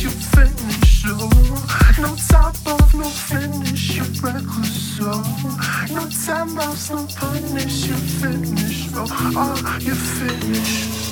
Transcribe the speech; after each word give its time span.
you 0.00 0.10
finish, 0.10 1.04
oh 1.06 1.28
No 1.98 2.14
top 2.28 2.54
of 2.66 2.94
no 2.94 3.04
finish, 3.04 3.96
you 3.96 4.04
reckless, 4.22 4.98
oh 5.00 5.22
No 5.90 6.08
time 6.08 6.58
off, 6.58 6.90
no 6.90 7.06
punish, 7.16 7.86
you 7.86 7.94
finish, 7.94 8.88
oh 8.94 9.06
Oh, 9.36 9.78
you 9.80 9.94
finish 9.94 11.11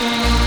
Yeah. 0.00 0.39